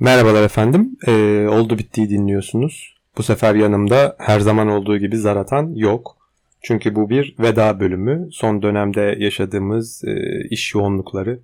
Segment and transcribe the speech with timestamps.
[0.00, 0.96] Merhabalar efendim.
[1.06, 2.96] Ee, oldu bittiği dinliyorsunuz.
[3.18, 6.16] Bu sefer yanımda her zaman olduğu gibi Zaratan yok.
[6.62, 8.28] Çünkü bu bir veda bölümü.
[8.32, 11.40] Son dönemde yaşadığımız e, iş yoğunlukları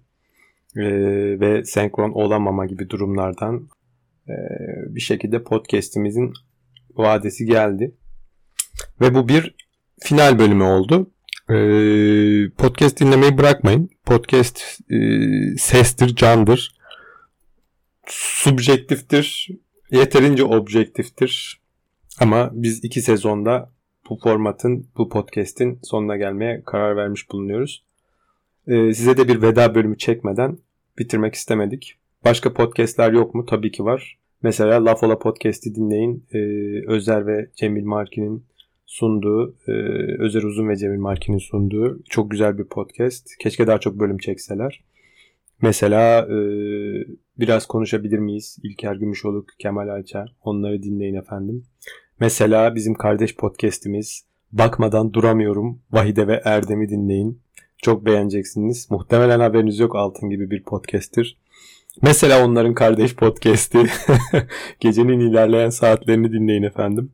[0.77, 0.85] e,
[1.41, 3.69] ve senkron olamama gibi durumlardan
[4.29, 4.35] e,
[4.89, 6.33] bir şekilde podcast'imizin
[6.97, 7.95] vadesi geldi.
[9.01, 9.55] Ve bu bir
[10.01, 11.11] final bölümü oldu.
[11.51, 11.57] E,
[12.51, 13.91] podcast dinlemeyi bırakmayın.
[14.05, 14.61] Podcast
[14.91, 14.97] e,
[15.57, 16.82] sestir, candır
[18.07, 19.49] subjektiftir,
[19.91, 21.61] yeterince objektiftir.
[22.21, 23.73] Ama biz iki sezonda
[24.11, 27.85] bu formatın, bu podcast'in sonuna gelmeye karar vermiş bulunuyoruz.
[28.67, 30.59] Ee, size de bir veda bölümü çekmeden
[30.99, 31.99] bitirmek istemedik.
[32.25, 33.47] Başka podcast'ler yok mu?
[33.47, 34.19] Tabii ki var.
[34.43, 36.27] Mesela Laf Ola Podcast'i dinleyin.
[36.33, 36.39] Ee,
[36.87, 38.45] Özer ve Cemil Marki'nin
[38.87, 39.73] sunduğu, e,
[40.19, 43.37] Özer Uzun ve Cemil Marki'nin sunduğu çok güzel bir podcast.
[43.39, 44.85] Keşke daha çok bölüm çekseler.
[45.63, 46.37] Mesela e,
[47.39, 48.59] biraz konuşabilir miyiz?
[48.63, 51.65] İlker Gümüşoluk, Kemal Ayça onları dinleyin efendim.
[52.21, 57.41] Mesela bizim kardeş podcast'imiz Bakmadan Duramıyorum Vahide ve Erdem'i dinleyin.
[57.77, 58.91] Çok beğeneceksiniz.
[58.91, 61.39] Muhtemelen haberiniz yok Altın gibi bir podcast'tir.
[62.03, 63.87] Mesela onların kardeş podcast'i
[64.81, 67.13] Gecenin ilerleyen saatlerini dinleyin efendim.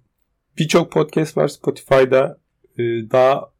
[0.59, 2.39] Birçok podcast var Spotify'da.
[3.11, 3.51] Daha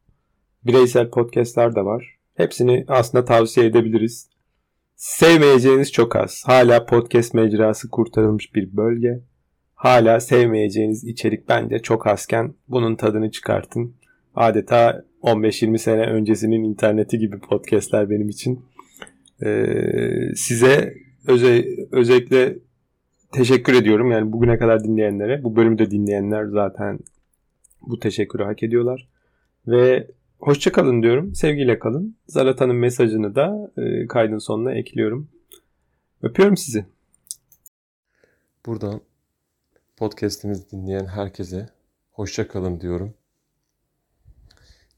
[0.65, 2.15] bireysel podcast'lar da var.
[2.35, 4.29] Hepsini aslında tavsiye edebiliriz.
[4.99, 6.43] Sevmeyeceğiniz çok az.
[6.45, 9.19] Hala podcast mecrası kurtarılmış bir bölge.
[9.75, 13.95] Hala sevmeyeceğiniz içerik bence çok azken bunun tadını çıkartın.
[14.35, 18.65] Adeta 15-20 sene öncesinin interneti gibi podcastler benim için.
[19.45, 20.93] Ee, size
[21.27, 22.57] öze, özellikle
[23.31, 24.11] teşekkür ediyorum.
[24.11, 26.99] Yani bugüne kadar dinleyenlere, bu bölümde dinleyenler zaten
[27.81, 29.09] bu teşekkürü hak ediyorlar.
[29.67, 30.07] Ve
[30.39, 31.35] Hoşçakalın diyorum.
[31.35, 32.17] Sevgiyle kalın.
[32.27, 35.29] Zarata'nın mesajını da e, kaydın sonuna ekliyorum.
[36.21, 36.85] Öpüyorum sizi.
[38.65, 39.01] Buradan
[39.97, 41.69] podcast'imizi dinleyen herkese
[42.11, 43.13] hoşçakalın diyorum.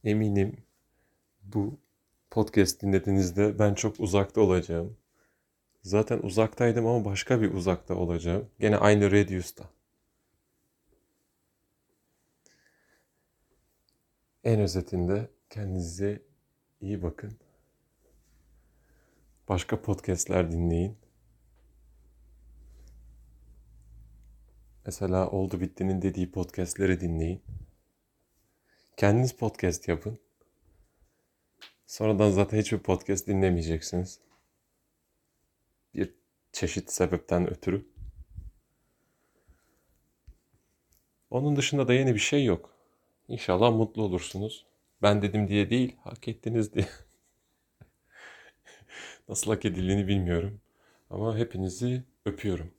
[0.03, 0.57] Eminim
[1.43, 1.77] bu
[2.31, 4.97] podcast dinlediğinizde ben çok uzakta olacağım.
[5.83, 8.45] Zaten uzaktaydım ama başka bir uzakta olacağım.
[8.59, 9.63] Gene aynı Radius'ta.
[14.43, 16.21] En özetinde kendinize
[16.81, 17.37] iyi bakın.
[19.49, 20.97] Başka podcastler dinleyin.
[24.85, 27.41] Mesela Oldu Bitti'nin dediği podcastleri dinleyin.
[28.97, 30.19] Kendiniz podcast yapın.
[31.87, 34.19] Sonradan zaten hiçbir podcast dinlemeyeceksiniz.
[35.93, 36.13] Bir
[36.51, 37.85] çeşit sebepten ötürü.
[41.29, 42.80] Onun dışında da yeni bir şey yok.
[43.31, 44.65] İnşallah mutlu olursunuz.
[45.01, 46.87] Ben dedim diye değil, hak ettiniz diye.
[49.29, 50.61] Nasıl hak edildiğini bilmiyorum.
[51.09, 52.71] Ama hepinizi öpüyorum.